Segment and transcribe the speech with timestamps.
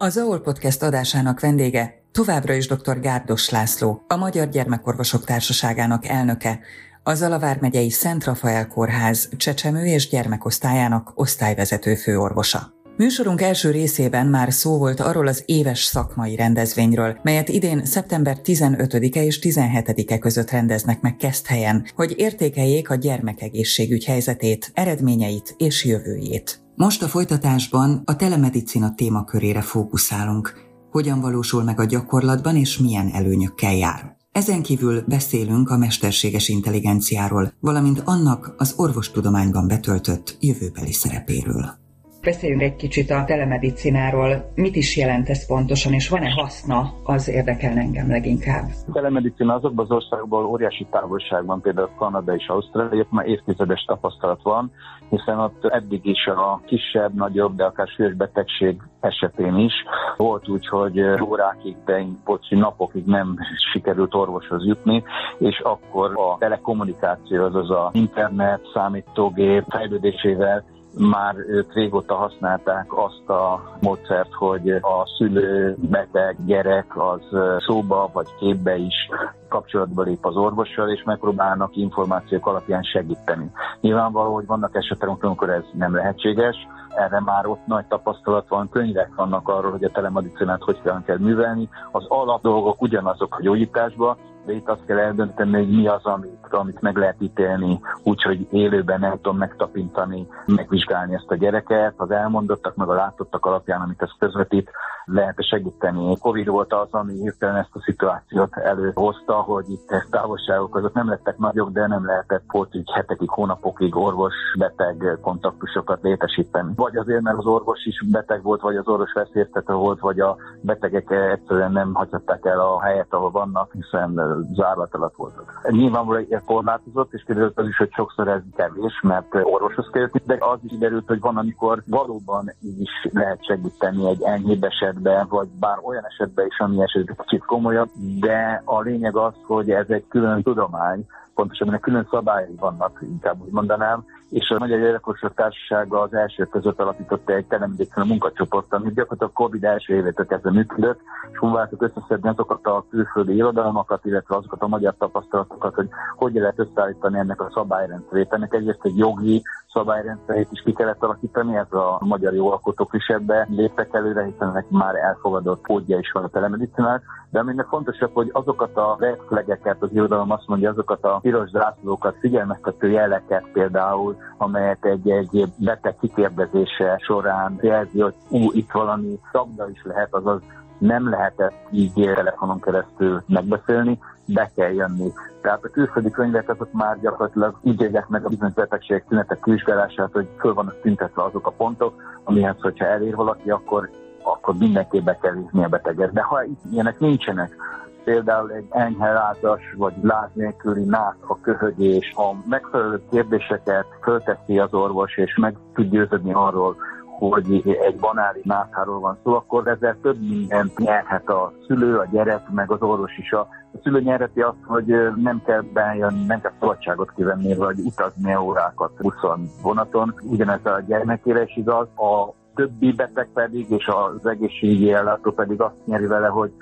[0.00, 3.00] Az AOL Podcast adásának vendége továbbra is dr.
[3.00, 6.60] Gárdos László, a Magyar Gyermekorvosok Társaságának elnöke,
[7.02, 12.72] a Zalavár megyei Szent Rafael Kórház csecsemő és gyermekosztályának osztályvezető főorvosa.
[12.96, 19.22] Műsorunk első részében már szó volt arról az éves szakmai rendezvényről, melyet idén szeptember 15-e
[19.22, 26.66] és 17-e között rendeznek meg Keszthelyen, hogy értékeljék a gyermekegészségügy helyzetét, eredményeit és jövőjét.
[26.78, 30.52] Most a folytatásban a telemedicina témakörére fókuszálunk.
[30.90, 34.16] Hogyan valósul meg a gyakorlatban és milyen előnyökkel jár.
[34.32, 41.87] Ezen kívül beszélünk a mesterséges intelligenciáról, valamint annak az orvostudományban betöltött jövőbeli szerepéről.
[42.22, 44.52] Beszéljünk egy kicsit a telemedicináról.
[44.54, 46.92] Mit is jelent ez pontosan, és van-e haszna?
[47.04, 48.64] Az érdekel engem leginkább.
[48.88, 54.72] A telemedicina azokban az országokban óriási távolságban, például Kanada és Ausztrália, már évtizedes tapasztalat van,
[55.10, 59.72] hiszen ott eddig is a kisebb, nagyobb, de akár súlyos betegség esetén is
[60.16, 63.36] volt úgy, hogy órákig, de pocsi napokig nem
[63.72, 65.02] sikerült orvoshoz jutni,
[65.38, 70.64] és akkor a telekommunikáció, azaz a internet, számítógép fejlődésével
[70.98, 77.20] már ők régóta használták azt a módszert, hogy a szülő, beteg, gyerek az
[77.66, 79.08] szóba vagy képbe is
[79.48, 83.50] kapcsolatba lép az orvossal, és megpróbálnak információk alapján segíteni.
[83.80, 86.56] Nyilvánvaló, hogy vannak esetek, amikor ez nem lehetséges,
[86.94, 91.68] erre már ott nagy tapasztalat van, könyvek vannak arról, hogy a telemedicinát hogy kell, művelni.
[91.92, 94.16] Az alap dolgok ugyanazok a gyógyításban,
[94.48, 99.00] de itt azt kell eldönteni, hogy mi az, amit, amit meg lehet ítélni, úgyhogy élőben
[99.00, 104.10] nem tudom megtapintani, megvizsgálni ezt a gyereket, az elmondottak, meg a látottak alapján, amit ez
[104.18, 104.70] közvetít,
[105.12, 106.18] lehet segíteni.
[106.18, 111.38] Covid volt az, ami hirtelen ezt a szituációt előhozta, hogy itt távolságok azok nem lettek
[111.38, 116.72] nagyok, de nem lehetett így hetekig, hónapokig orvos-beteg kontaktusokat létesíteni.
[116.76, 120.36] Vagy azért, mert az orvos is beteg volt, vagy az orvos veszélyeztető volt, vagy a
[120.60, 125.68] betegek egyszerűen nem hagyhatták el a helyet, ahol vannak, hiszen zárlat alatt voltak.
[125.70, 130.58] Nyilvánvalóan korlátozott, és kiderült az is, hogy sokszor ez kevés, mert orvoshoz kell de az
[130.62, 136.04] is kiderült, hogy van, amikor valóban is lehet segíteni egy enyhébb esetben, vagy bár olyan
[136.04, 137.88] esetben is, ami esetben kicsit komolyabb,
[138.20, 143.52] de a lényeg az, hogy ez egy külön tudomány, pontosabban külön szabályai vannak, inkább úgy
[143.52, 149.30] mondanám, és a Magyar Gyerekorvosok Társasága az első között alapította egy telemedicina munkacsoport, ami gyakorlatilag
[149.34, 151.00] a Covid első évétől kezdve működött,
[151.32, 156.58] és próbáltuk összeszedni azokat a külföldi irodalmakat, illetve azokat a magyar tapasztalatokat, hogy hogy lehet
[156.58, 158.32] összeállítani ennek a szabályrendszerét.
[158.32, 159.42] Ennek egyrészt egy jogi
[159.72, 164.68] szabályrendszerét is ki kellett alakítani, ez a magyar jogalkotók is ebbe léptek előre, hiszen ennek
[164.68, 169.92] már elfogadott kódja is van a telemedicinál, de aminek fontosabb, hogy azokat a red az
[169.92, 177.58] irodalom azt mondja, azokat a piros zászlókat, figyelmeztető jeleket például, amelyet egy-egy beteg kikérdezése során
[177.60, 180.40] jelzi, hogy ú, itt valami szabda is lehet, azaz
[180.78, 183.98] nem lehetett így telefonon keresztül megbeszélni,
[184.34, 185.12] be kell jönni.
[185.40, 190.12] Tehát a külföldi könyvek azok már gyakorlatilag így írják meg a bizonyos betegségek tünetek vizsgálását,
[190.12, 193.90] hogy föl vannak tüntetve azok a pontok, amihez, hogyha elér valaki, akkor
[194.22, 196.12] akkor mindenképp be kell a beteget.
[196.12, 197.56] De ha ilyenek nincsenek,
[198.04, 204.74] például egy enyhe lázas vagy láz nélküli nász a köhögés, ha megfelelő kérdéseket fölteszi az
[204.74, 206.76] orvos, és meg tud győződni arról,
[207.18, 212.50] hogy egy banális nászáról van szó, akkor ezzel több mindent nyerhet a szülő, a gyerek,
[212.50, 213.32] meg az orvos is.
[213.32, 218.36] A, a szülő nyerheti azt, hogy nem kell bejönni, nem kell szabadságot kivenni, vagy utazni
[218.36, 220.14] órákat buszon, vonaton.
[220.22, 221.86] Ugyanez a gyermekére is igaz.
[221.96, 226.52] A többi beteg pedig, és az egészségügyi ellátó pedig azt nyeri vele, hogy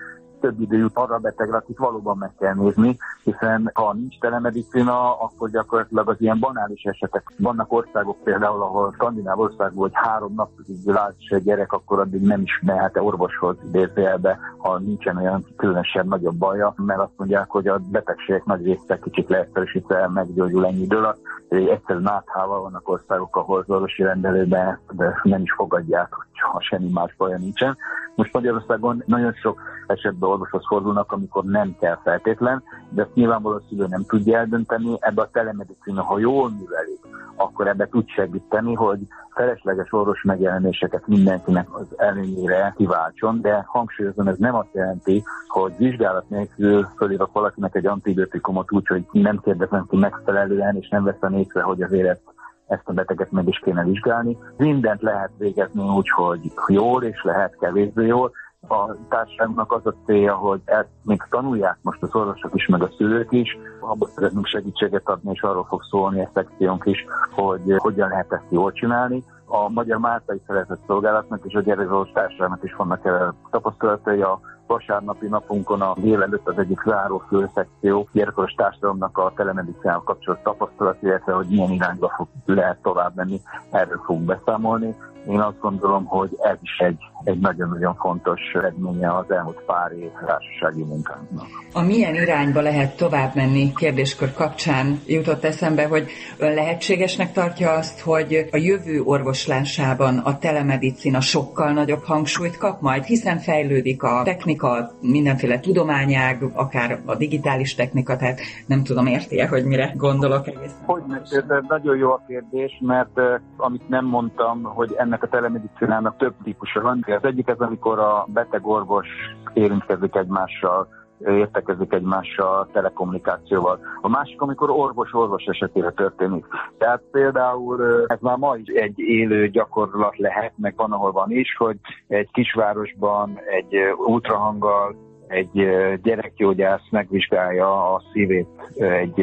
[0.41, 5.21] több idő jut arra a betegre, akit valóban meg kell nézni, hiszen ha nincs telemedicina,
[5.21, 7.33] akkor gyakorlatilag az ilyen banális esetek.
[7.39, 12.41] Vannak országok például, ahol skandináv országban, hogy három napig látsz egy gyerek, akkor addig nem
[12.41, 17.81] is mehet orvoshoz idézőjelbe, ha nincsen olyan különösebb nagyobb baja, mert azt mondják, hogy a
[17.91, 21.21] betegségek nagy része kicsit leegyszerűsítve meggyógyul ennyi idő alatt.
[21.49, 27.15] Egyszerűen áthával vannak országok, ahol az orvosi rendelőben de nem is fogadják, ha semmi más
[27.17, 27.77] baja nincsen.
[28.15, 33.69] Most Magyarországon nagyon sok esetben orvoshoz fordulnak, amikor nem kell feltétlen, de ezt nyilvánvalóan a
[33.69, 34.97] szülő nem tudja eldönteni.
[35.01, 37.01] Ebbe a telemedicina, ha jól művelik,
[37.37, 38.99] akkor ebbe tud segíteni, hogy
[39.31, 46.29] felesleges orvos megjelenéseket mindenkinek az előnyére kiváltson, de hangsúlyozom, ez nem azt jelenti, hogy vizsgálat
[46.29, 51.63] nélkül fölírok valakinek egy antibiotikumot úgy, hogy nem kérdezem ki megfelelően, és nem veszem észre,
[51.63, 52.21] hogy az élet
[52.67, 54.39] ezt a beteget meg is kéne vizsgálni.
[54.57, 58.31] Mindent lehet végezni úgy, hogy jól, és lehet kevésbé jól.
[58.69, 62.91] A társadalomnak az a célja, hogy ezt még tanulják most az orvosok is, meg a
[62.97, 63.59] szülők is.
[63.81, 68.51] Abban szeretnénk segítséget adni, és arról fog szólni a szekciónk is, hogy hogyan lehet ezt
[68.51, 74.21] jól csinálni a Magyar Máltai Szeretett Szolgálatnak és a Gyerekezós Társadalmat is vannak erre tapasztalatai.
[74.21, 81.03] A vasárnapi napunkon a délelőtt az egyik záró főszekció gyerekezős társadalomnak a telemedicinával kapcsolatos tapasztalat,
[81.03, 83.41] illetve hogy milyen irányba fog lehet tovább menni,
[83.71, 84.95] erről fogunk beszámolni.
[85.29, 90.11] Én azt gondolom, hogy ez is egy, egy nagyon-nagyon fontos eredménye az elmúlt pár év
[90.27, 91.47] társasági munkánknak.
[91.73, 98.01] A milyen irányba lehet tovább menni kérdéskör kapcsán jutott eszembe, hogy ön lehetségesnek tartja azt,
[98.01, 104.91] hogy a jövő orvoslásában a telemedicina sokkal nagyobb hangsúlyt kap majd, hiszen fejlődik a technika,
[105.01, 110.85] mindenféle tudományág, akár a digitális technika, tehát nem tudom érti hogy mire gondolok egészen.
[110.87, 113.21] Hogy ez nagyon jó a kérdés, mert
[113.57, 117.01] amit nem mondtam, hogy ennek ennek a telemedicinának több típusa van.
[117.17, 119.07] Az egyik az, amikor a beteg-orvos
[119.53, 123.81] érintkezik egymással, értekezik egymással telekommunikációval.
[124.01, 126.45] A másik, amikor orvos-orvos esetére történik.
[126.79, 131.57] Tehát például ez már ma is egy élő gyakorlat lehet, meg van, ahol van is,
[131.57, 131.77] hogy
[132.09, 133.77] egy kisvárosban egy
[134.07, 134.97] ultrahanggal
[135.27, 135.69] egy
[136.03, 139.15] gyerekgyógyász megvizsgálja a szívét egy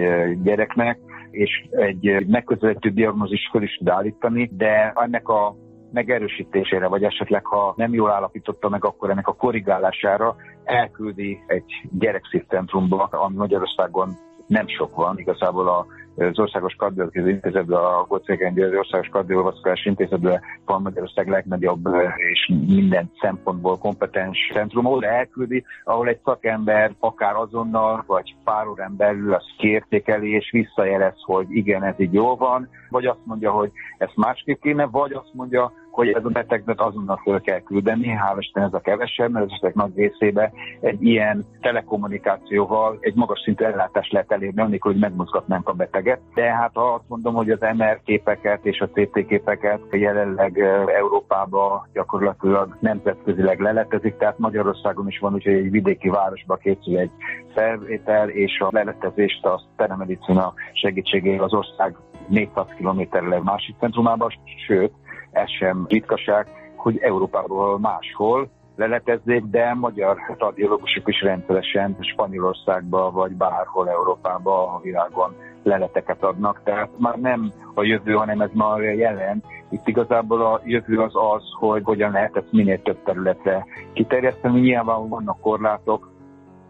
[0.44, 1.00] gyereknek,
[1.32, 5.56] és egy megközelítő diagnózis föl is tud állítani, de ennek a
[5.94, 13.04] megerősítésére, vagy esetleg ha nem jól állapította meg, akkor ennek a korrigálására elküldi egy gyerekszívcentrumba,
[13.04, 14.10] ami Magyarországon
[14.48, 15.86] nem sok van, igazából a
[16.16, 21.88] az Országos Kardiológiai Intézetben, a Gocégen az Országos Kardiológiai Intézetben van Magyarország legnagyobb
[22.32, 28.96] és minden szempontból kompetens centrum, ahol elküldi, ahol egy szakember akár azonnal, vagy pár órán
[28.98, 33.72] belül azt kiértékeli, és visszajelez, hogy igen, ez így jó van, vagy azt mondja, hogy
[33.98, 38.36] ezt másképp kéne, vagy azt mondja, hogy ez a betegnek azonnal föl kell küldeni, hál'
[38.40, 43.64] Isten ez a kevesebb, mert az esetek nagy részébe egy ilyen telekommunikációval egy magas szintű
[43.64, 46.20] ellátást lehet elérni, amikor hogy megmozgatnánk a beteget.
[46.34, 50.60] De hát ha azt mondom, hogy az MR képeket és a CT képeket jelenleg
[50.98, 57.12] Európában gyakorlatilag nemzetközileg leletezik, tehát Magyarországon is van, úgyhogy egy vidéki városba készül egy
[57.54, 61.96] felvétel, és a leletezést a telemedicina segítségével az ország
[62.28, 64.30] 400 kilométerre másik centrumában,
[64.68, 64.92] sőt,
[65.34, 73.90] ez sem ritkaság, hogy Európából máshol leletezzék, de magyar radiológusok is rendszeresen Spanyolországba vagy bárhol
[73.90, 76.62] Európába a világon leleteket adnak.
[76.64, 79.44] Tehát már nem a jövő, hanem ez már jelen.
[79.70, 84.60] Itt igazából a jövő az az, hogy hogyan lehet ezt minél több területre kiterjeszteni.
[84.60, 86.12] Nyilván vannak korlátok,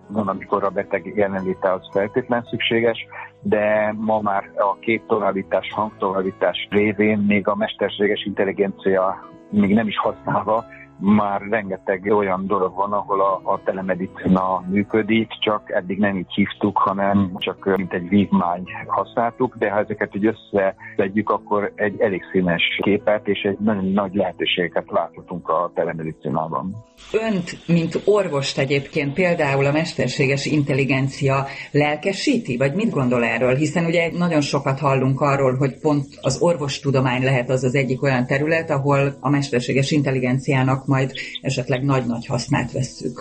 [0.08, 3.08] van, amikor a beteg jelenléte az feltétlen szükséges,
[3.42, 10.66] de ma már a képtovábbítás, hangtovábbítás révén még a mesterséges intelligencia még nem is használva
[11.00, 16.78] már rengeteg olyan dolog van, ahol a, a telemedicina működik, csak eddig nem így hívtuk,
[16.78, 22.80] hanem csak mint egy vívmány használtuk, de ha ezeket így összevegyük, akkor egy elég színes
[22.82, 26.76] képet és egy nagyon nagy lehetőségeket láthatunk a telemedicinában.
[27.12, 33.56] Önt, mint orvost egyébként például a mesterséges intelligencia lelkesíti, vagy mit gondol erről?
[33.56, 38.26] Hiszen ugye nagyon sokat hallunk arról, hogy pont az orvostudomány lehet az az egyik olyan
[38.26, 41.12] terület, ahol a mesterséges intelligenciának majd
[41.42, 43.18] esetleg nagy-nagy hasznát vesszük.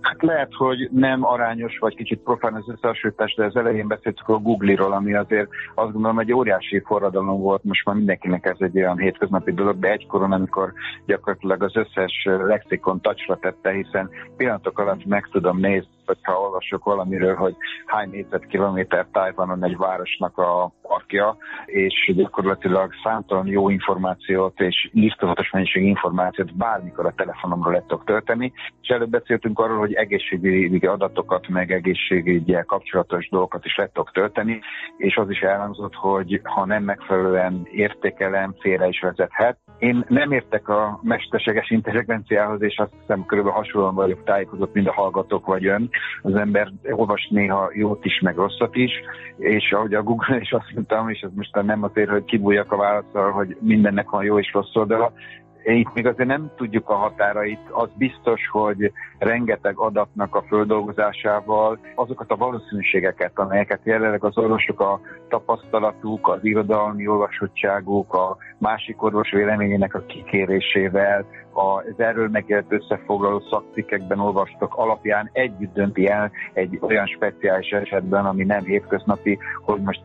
[0.00, 4.38] Hát lehet, hogy nem arányos, vagy kicsit profán az összehasonlítás, de az elején beszéltük a
[4.38, 8.98] Google-ról, ami azért azt gondolom egy óriási forradalom volt, most már mindenkinek ez egy olyan
[8.98, 10.72] hétköznapi dolog, de egykoron, amikor
[11.06, 17.34] gyakorlatilag az összes lexikon tacsra tette, hiszen pillanatok alatt meg tudom nézni, hogyha olvasok valamiről,
[17.34, 20.72] hogy hány négyzetkilométer Tajvanon egy városnak a
[21.06, 21.36] parkja,
[21.66, 28.52] és gyakorlatilag számtalan jó információt és írtozatos mennyiség információt bármikor a telefonomról lehet tudok tölteni,
[28.82, 34.60] és előbb beszéltünk arról, hogy egészségügyi adatokat, meg egészségügyi kapcsolatos dolgokat is lehet tudok tölteni,
[34.96, 39.58] és az is elhangzott, hogy ha nem megfelelően értékelem, félre is vezethet.
[39.78, 44.92] Én nem értek a mesterséges intelligenciához, és azt hiszem körülbelül hasonlóan vagyok tájékozott, mint a
[44.92, 45.88] hallgatók vagy ön.
[46.22, 48.92] Az ember olvas néha jót is, meg rosszat is,
[49.38, 52.76] és ahogy a Google is azt mondtam, és ez most nem azért, hogy kibújjak a
[52.76, 55.12] válaszsal, hogy mindennek van jó és rossz oldala,
[55.74, 57.60] itt még azért nem tudjuk a határait.
[57.70, 65.00] Az biztos, hogy rengeteg adatnak a földolgozásával azokat a valószínűségeket, amelyeket jelenleg az orvosok a
[65.28, 74.20] tapasztalatuk, az irodalmi olvasottságuk, a másik orvos véleményének a kikérésével, az erről megjelent összefoglaló szakcikkekben
[74.20, 80.00] olvastak alapján együtt dönti el egy olyan speciális esetben, ami nem hétköznapi, hogy most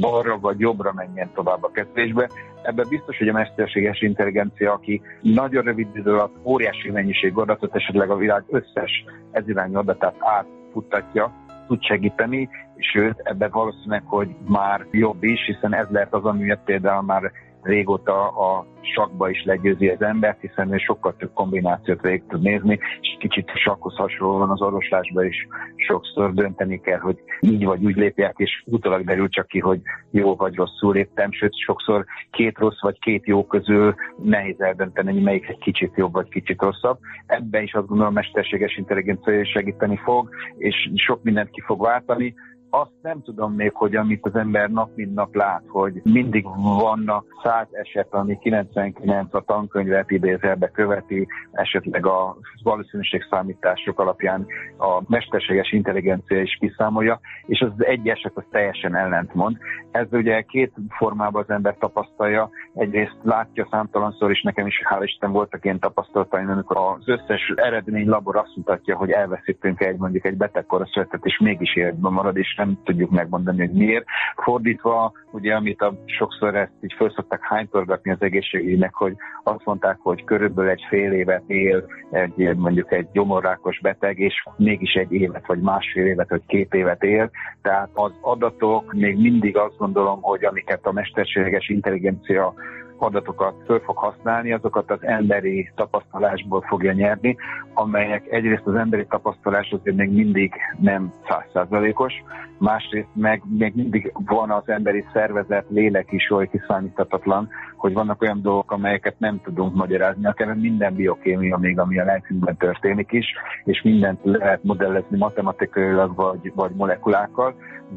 [0.00, 2.30] balra vagy jobbra menjen tovább a kezelésbe.
[2.62, 8.10] Ebben biztos, hogy a mesterséges intelligencia, aki nagyon rövid idő alatt óriási mennyiség adatot, esetleg
[8.10, 11.32] a világ összes ezirányú adatát átfuttatja,
[11.66, 12.48] tud segíteni,
[12.92, 17.32] sőt, ebben valószínűleg, hogy már jobb is, hiszen ez lehet az, amiért például már
[17.64, 22.78] régóta a sakba is legyőzi az embert, hiszen ő sokkal több kombinációt végig tud nézni,
[23.00, 28.34] és kicsit sakhoz hasonlóan az orvoslásban is sokszor dönteni kell, hogy így vagy úgy lépják,
[28.36, 29.80] és utólag derül csak ki, hogy
[30.10, 35.22] jó vagy rosszul léptem, sőt sokszor két rossz vagy két jó közül nehéz eldönteni, hogy
[35.22, 36.98] melyik egy kicsit jobb vagy kicsit rosszabb.
[37.26, 42.34] Ebben is azt gondolom, mesterséges intelligencia segíteni fog, és sok mindent ki fog váltani
[42.80, 46.44] azt nem tudom még, hogy amit az ember nap mint nap lát, hogy mindig
[46.78, 54.46] vannak száz eset, ami 99 a tankönyvet idézelbe követi, esetleg a valószínűségszámítások alapján
[54.78, 59.56] a mesterséges intelligencia is kiszámolja, és az egy eset az teljesen ellentmond.
[59.90, 62.50] Ez ugye két formában az ember tapasztalja.
[62.74, 68.08] Egyrészt látja számtalanszor, és nekem is hál' Isten voltak ilyen tapasztalataim, amikor az összes eredmény
[68.08, 72.78] labor azt mutatja, hogy elveszítünk egy mondjuk egy betegkoroszövetet, és mégis életben marad, és nem
[72.84, 74.04] tudjuk megmondani, hogy miért.
[74.36, 79.98] Fordítva, ugye, amit a, sokszor ezt így föl szokták hánytorgatni az egészségügynek, hogy azt mondták,
[80.02, 85.46] hogy körülbelül egy fél évet él egy, mondjuk egy gyomorrákos beteg, és mégis egy évet,
[85.46, 87.30] vagy másfél évet, vagy két évet él.
[87.62, 92.54] Tehát az adatok még mindig azt gondolom, hogy amiket a mesterséges intelligencia
[92.98, 97.36] adatokat föl fog használni, azokat az emberi tapasztalásból fogja nyerni,
[97.74, 102.12] amelyek egyrészt az emberi tapasztalás azért még mindig nem százszázalékos,
[102.58, 107.48] másrészt meg még mindig van az emberi szervezet, lélek is oly kiszámíthatatlan,
[107.84, 112.56] hogy vannak olyan dolgok, amelyeket nem tudunk magyarázni, akár minden biokémia még, ami a lelkünkben
[112.56, 113.26] történik is,
[113.64, 117.54] és mindent lehet modellezni matematikailag vagy, vagy molekulákkal,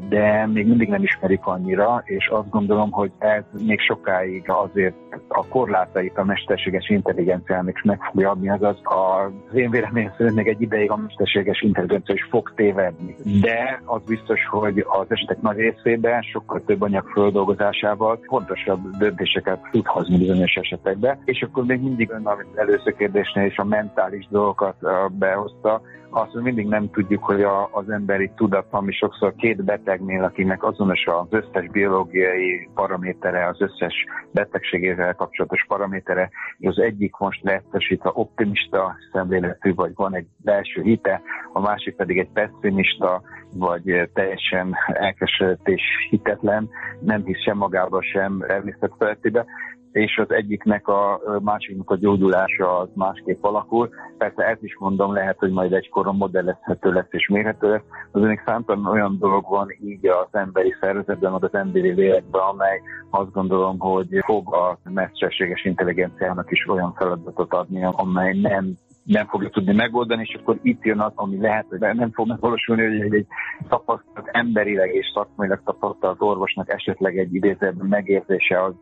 [0.08, 4.94] de még mindig nem ismerik annyira, és azt gondolom, hogy ez még sokáig azért
[5.28, 10.60] a korlátait a mesterséges intelligenciának meg fogja adni, azaz az én véleményem szerint még egy
[10.60, 13.14] ideig a mesterséges intelligencia is fog tévedni.
[13.40, 19.86] De az biztos, hogy az esetek nagy részében sokkal több anyag földolgozásával fontosabb döntéseket tud
[19.86, 21.18] hozni bizonyos esetekben.
[21.24, 24.76] És akkor még mindig ön, amit előző kérdésnél is a mentális dolgokat
[25.18, 25.80] behozta,
[26.10, 30.64] azt hogy mindig nem tudjuk, hogy a, az emberi tudat, ami sokszor két betegnél, akinek
[30.64, 33.94] azonos az összes biológiai paramétere, az összes
[34.30, 36.30] betegségével kapcsolatos paramétere,
[36.60, 41.20] az egyik most lehetősítve optimista szemléletű, vagy van egy belső hite,
[41.52, 43.22] a másik pedig egy pessimista,
[43.54, 46.68] vagy teljesen elkeseredett és hitetlen,
[47.00, 49.46] nem hisz sem magába, sem természetfeletébe
[49.92, 53.88] és az egyiknek a másiknak a gyógyulása az másképp alakul.
[54.18, 57.82] Persze ezt is mondom, lehet, hogy majd egykoron modellezhető lesz és mérhető lesz.
[58.12, 62.80] Az még számtalan olyan dolog van így az emberi szervezetben, vagy az emberi lélekben, amely
[63.10, 68.76] azt gondolom, hogy fog a mesterséges intelligenciának is olyan feladatot adni, amely nem
[69.08, 72.82] nem fogja tudni megoldani, és akkor itt jön az, ami lehet, hogy nem fog megvalósulni,
[72.82, 73.26] hogy egy,
[73.68, 78.74] tapasztalat emberileg és szakmailag tapasztalt orvosnak esetleg egy idézetben megérzése az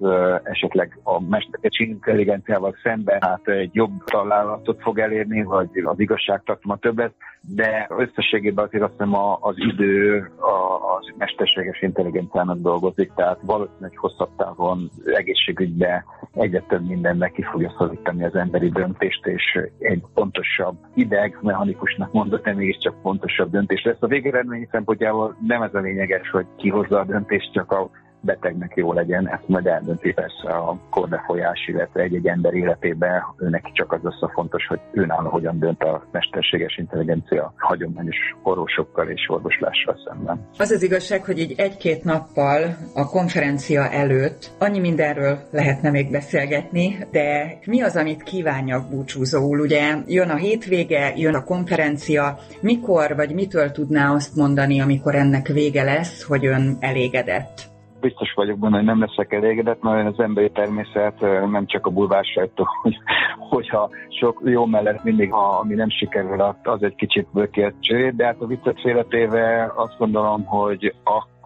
[0.42, 7.12] esetleg a mesterkecsi intelligenciával szemben hát egy jobb találatot fog elérni, vagy az igazságtartalma többet,
[7.54, 10.18] de összességében azért azt hiszem az idő
[10.99, 18.25] az mesterséges intelligenciának dolgozik, tehát valószínűleg hosszabb távon egészségügybe egyre több mindennek ki fogja szorítani
[18.25, 23.96] az emberi döntést, és egy pontosabb ideg, mechanikusnak mondott, de mégiscsak pontosabb döntés lesz.
[24.00, 28.73] A végeredmény szempontjából nem ez a lényeges, hogy ki hozza a döntést, csak a betegnek
[28.75, 34.00] jó legyen, ezt majd eldönti persze a korbefolyás, illetve egy-egy ember életében őnek csak az
[34.02, 40.49] lesz fontos, hogy önálló hogyan dönt a mesterséges intelligencia hagyományos orvosokkal és orvoslással szemben.
[40.58, 46.96] Az az igazság, hogy így egy-két nappal a konferencia előtt annyi mindenről lehetne még beszélgetni,
[47.11, 49.61] de mi az, amit kívánjak búcsúzóul?
[49.61, 55.46] Ugye jön a hétvége, jön a konferencia, mikor vagy mitől tudná azt mondani, amikor ennek
[55.46, 57.75] vége lesz, hogy ön elégedett?
[58.00, 62.66] Biztos vagyok benne, hogy nem leszek elégedett, mert az emberi természet nem csak a bulvársajtó,
[62.82, 62.96] hogy,
[63.38, 68.24] hogyha sok jó mellett mindig, ha, ami nem sikerül, az egy kicsit bökért cső, de
[68.24, 70.94] hát a viccet félretéve azt gondolom, hogy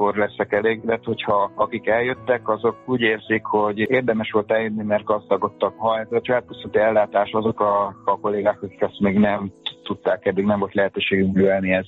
[0.01, 5.75] akkor leszek elégedett, hogyha akik eljöttek, azok úgy érzik, hogy érdemes volt eljönni, mert gazdagodtak.
[5.79, 9.51] Ha ez a családpusztati ellátás, azok a, a kollégák, akik ezt még nem
[9.83, 11.87] tudták, eddig nem volt lehetőségünk művelni, ez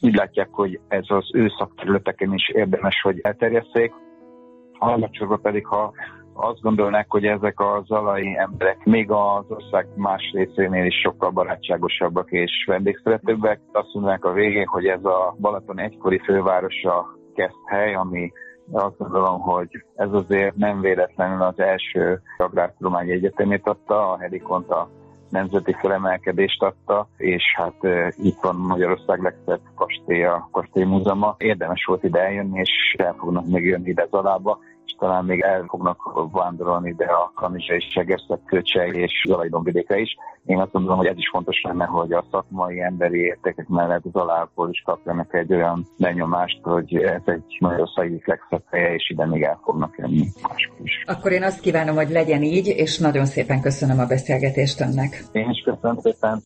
[0.00, 3.92] úgy látják, hogy ez az ő szakterületeken is érdemes, hogy elterjesszék
[4.78, 5.92] harmadsorban pedig, ha
[6.34, 12.30] azt gondolnák, hogy ezek a zalai emberek még az ország más részénél is sokkal barátságosabbak
[12.30, 13.60] és vendégszeretőbbek.
[13.72, 17.22] Azt mondják a végén, hogy ez a Balaton egykori fővárosa
[17.66, 18.32] hely, ami
[18.72, 24.88] azt gondolom, hogy ez azért nem véletlenül az első agrártudományi egyetemét adta, a Helikont a
[25.28, 27.74] nemzeti felemelkedést adta, és hát
[28.16, 31.34] itt van Magyarország legszebb kastély, a Kastély Múzeuma.
[31.38, 34.58] Érdemes volt ide eljönni, és el fognak még jönni ide Zalába,
[34.94, 40.16] és talán még el fognak vándorolni ide a Kanizsa és Segerszeg, Köcsej és Zalaidomvidékre is.
[40.44, 44.14] Én azt gondolom, hogy ez is fontos lenne, hogy a szakmai emberi értékek mellett az
[44.14, 49.26] alából is kapjanak egy olyan benyomást, hogy ez egy nagyon egyik legszebb helye, és ide
[49.26, 51.04] még el fognak jönni máskor is.
[51.06, 55.24] Akkor én azt kívánom, hogy legyen így, és nagyon szépen köszönöm a beszélgetést önnek.
[55.32, 56.42] Én is köszönöm szépen.